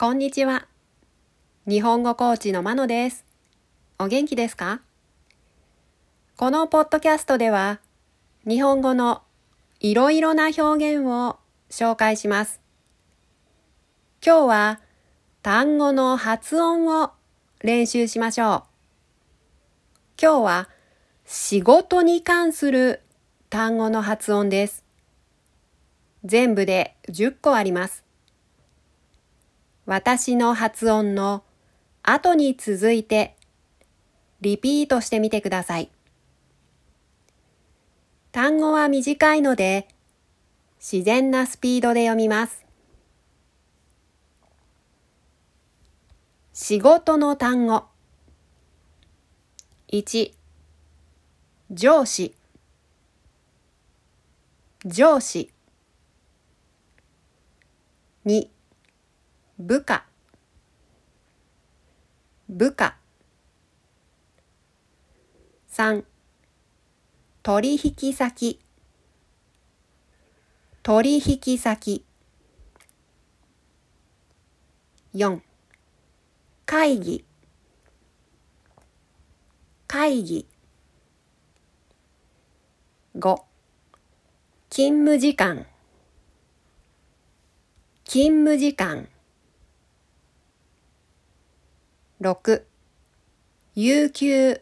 [0.00, 0.68] こんにちは。
[1.66, 3.24] 日本語コーチのまのです。
[3.98, 4.80] お元気ですか？
[6.36, 7.80] このポッドキャストでは、
[8.46, 9.22] 日本語の
[9.80, 12.60] いろいろな表現を紹介します。
[14.24, 14.80] 今日は
[15.42, 17.10] 単語の発音を
[17.64, 18.62] 練習しましょう。
[20.22, 20.68] 今日は
[21.24, 23.02] 仕事に関する
[23.50, 24.84] 単語の発音です。
[26.24, 28.04] 全部で10個あります。
[29.88, 31.42] 私の発音の
[32.02, 33.34] 後に続いて
[34.42, 35.90] リピートしてみてください。
[38.30, 39.88] 単語は短いので
[40.78, 42.66] 自然なスピードで読みます。
[46.52, 47.84] 仕事の単語
[49.90, 50.34] 1
[51.70, 52.34] 上司
[54.84, 55.50] 上司
[58.26, 58.48] 2
[59.68, 60.06] 部下。
[62.48, 62.96] 部下。
[65.70, 66.04] 3
[67.42, 68.58] 取引先。
[70.82, 72.02] 取引先。
[75.12, 75.40] 4
[76.64, 77.26] 会議。
[79.86, 80.46] 会議。
[83.16, 83.42] 5
[84.70, 85.66] 勤務時間。
[88.06, 89.10] 勤務時間。
[92.20, 92.64] 6
[93.74, 94.60] 有給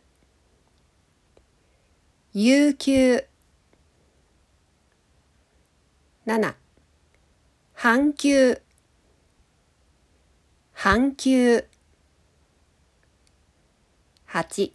[2.32, 3.28] 有給
[6.26, 6.54] 7
[7.74, 8.60] 半休
[10.74, 11.64] 半休
[14.28, 14.72] 8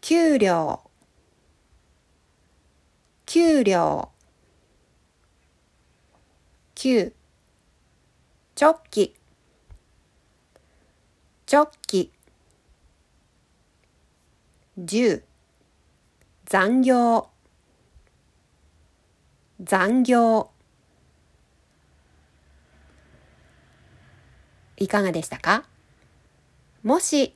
[0.00, 0.90] 給料
[3.24, 4.12] 給料
[6.74, 7.12] 9
[8.56, 9.21] 直帰
[11.52, 12.10] 直帰
[14.80, 15.22] 10
[16.46, 17.28] 残業。
[19.62, 20.48] 残業。
[24.78, 25.64] いかがでしたか？
[26.82, 27.34] もし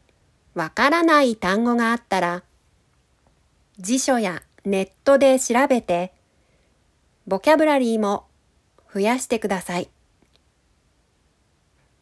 [0.54, 2.42] わからない単語があったら
[3.78, 6.14] 辞書やネットで調べて
[7.26, 8.26] ボキャブラリーも
[8.94, 9.90] 増やしてください。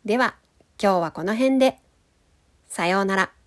[0.05, 0.37] では
[0.81, 1.81] 今日はこの辺で。
[2.75, 3.44] さようなら。